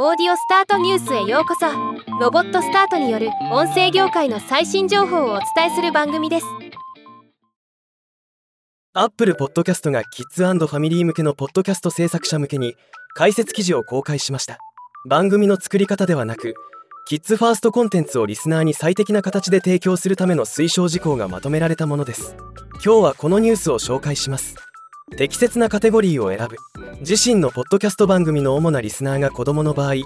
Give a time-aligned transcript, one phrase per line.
[0.00, 1.66] オーディオスタートニュースへようこそ。
[2.20, 6.46] ロボットスタートによる音声業界の最新情報をお伝えする番組です。
[8.92, 12.76] アップルポッドキャストがキッズファミリー向けのポッドキャスト制作者向けに
[13.16, 14.58] 解説記事を公開しました。
[15.08, 16.54] 番組の作り方ではなく
[17.08, 22.36] キッズファーストコンテンツをリスナーに最適な形で提供するための推奨事項がまとめられたものです。
[22.74, 24.54] 今日はこのニュースを紹介します。
[25.16, 26.56] 適切なカテゴリーを選ぶ。
[27.00, 30.04] 自身のポッドキャスト番組の主なリスナーが子供の場合3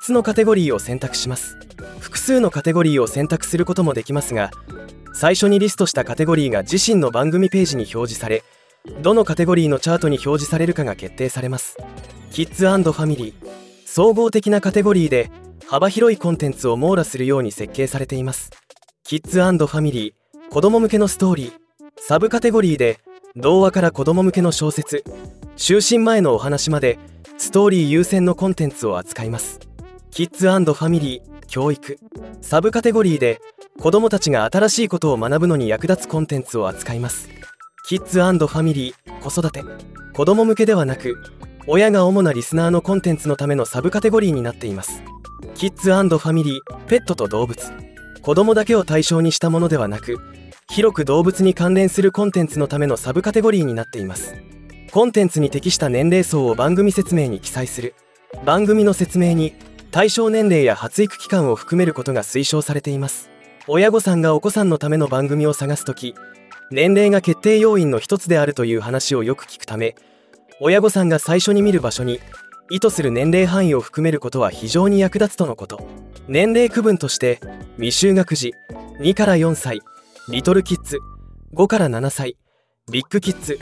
[0.00, 1.56] つのカテゴリーを選択します。
[1.98, 4.50] 複数のカテゴリーを選択することもできますが
[5.12, 8.42] 最初にリストしたカテゴリーが自身の番組ページに表示され
[9.02, 11.76] どのカテゴリーのチャートに表示されるかが決定されます。
[12.30, 13.50] キッズファミリー。
[13.84, 15.30] 総合的なカテゴリーで
[15.66, 18.50] 幅広いコンテンツを網羅するように設計されています。
[19.04, 20.50] キッズファミリー。
[20.50, 21.52] 子供向けのストーリー。
[21.98, 23.00] サブカテゴリーで
[23.36, 25.04] 童話から子供向けの小説
[25.56, 26.98] 就寝前のお話まで
[27.38, 29.60] ストーリー優先のコンテンツを扱います。
[30.10, 31.98] キッズファミリー教育
[32.40, 33.40] サブカテゴリーで
[33.78, 37.28] 子供たちが新しいことを学ぶのに役立つコンテンツを扱います。
[37.86, 39.62] キッズファミリー子育て。
[40.12, 41.14] 子供向けではなく
[41.68, 45.04] 親が主なリスナーのコンテンツのためのサブカテゴリーになっています。
[45.54, 47.72] キッズファミリーペットと動物。
[48.22, 50.18] 子供だけを対象にしたものではなく
[50.70, 54.36] 広く動物に関連するコンテンツのためのサブカテゴリーになっています。
[54.92, 57.96] コンテンツに適した年齢層を番組説明に記載する。
[58.44, 59.52] 番組の説明に
[59.90, 63.30] 対象年齢や発育期間を含めることが推奨されています。
[63.66, 66.14] 親御さんがお子さんのための番組を探す時
[66.70, 69.96] 年齢が決定要因の一つであるという話をよく聞くため
[70.60, 72.20] 親御さんが最初に見る場所に
[72.70, 75.80] 意図する年齢範囲を含めることは非常に役立つとのこと。
[76.28, 77.40] 年齢区分として
[77.76, 78.54] 未就学児
[79.00, 79.80] 2から4歳
[80.30, 81.00] リトルキッズ
[81.54, 82.36] 5から7歳
[82.92, 83.58] ビッグキッズ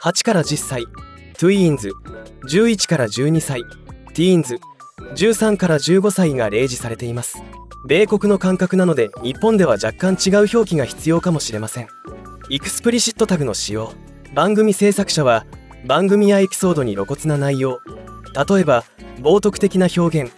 [0.00, 0.84] 8から10歳
[1.36, 1.90] tweens
[2.48, 3.64] 11から12歳
[4.14, 4.60] ティーンズ
[5.16, 7.42] 13から15歳が例示されています。
[7.88, 11.88] 米国の感覚なので日本では若干違う表記が必要かもしれません。
[12.50, 13.92] explicit タグの使用
[14.32, 15.44] 番組制作者は
[15.86, 17.80] 番組やエピソードに露骨な内容
[18.48, 18.84] 例えば
[19.18, 20.32] 冒涜的な表現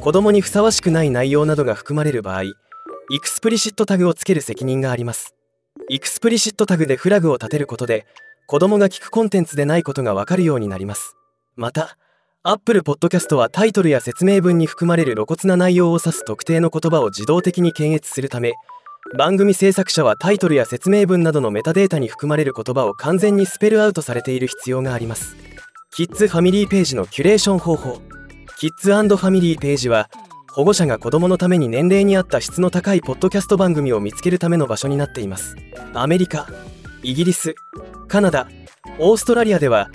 [0.00, 2.42] 子供にふさわしくない内容などが含まれる場合
[3.12, 5.34] explicit タグをつける責任があります。
[5.92, 8.06] explicit タグでフラグを立てることで
[8.46, 11.16] 子供が聞くコンテンツでないことがわかるようになります。
[11.56, 11.98] また
[12.44, 18.52] Apple Podcast はタイトルや説明文に含まれる露骨な内容を指す特定の言葉を自動的に検閲するため
[19.18, 25.34] 番組制作者はタイトルや説明文などのメタデータに含まれる言葉を完全にスペルアウトされている必要があります。
[25.90, 28.00] キッズファミリーページのキュレーション方法。
[28.60, 30.08] キッズファミリーページは
[30.52, 35.54] 保護者が子供のために年齢に合った質の高いポッドキャスト番組を見つけるための場所になっています。
[35.94, 36.48] アメリカ
[37.02, 37.54] イギリス
[38.08, 38.48] カナダ
[38.98, 39.90] オーストラリアでは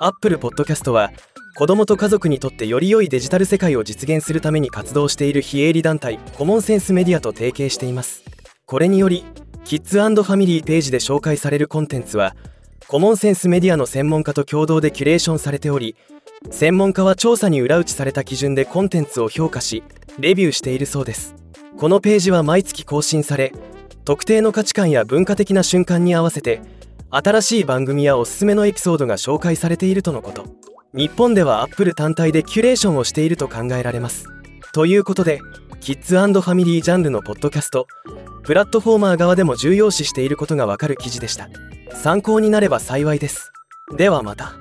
[0.00, 1.12] アップルポッドキャストは
[1.56, 8.24] 子供と家族にとってより良いデジタル世界を実現するために活動している非営利団体コモンセンスメディアと提携しています。
[8.66, 9.24] これにより
[9.64, 12.34] キッズファミリーページで紹介されるコンテンツは
[12.88, 15.94] コモンセンスメディアの専門家と共同でキュレーションされており
[16.50, 19.84] 専門家は調査に裏打ちされた基準でコンテンツを評価し
[20.20, 21.34] レビューしているそうです。
[21.78, 23.52] このページは毎月更新され
[24.04, 26.60] 特定の価値観や文化的な瞬間に合わせて
[27.10, 30.44] 新しい番組やおすすめのエピソードが紹介されているとのこと。
[30.92, 34.26] 日本ではアップル単体でキュレーションをしていると考えられます。
[34.72, 35.40] ということで
[35.80, 37.86] キッズファミリージャンルのポッドキャスト
[38.42, 41.48] プラットフォーマー側でも重要視していることがわかる記事でした。
[41.94, 43.52] 参考になれば幸いです。
[43.96, 44.54] ではまた。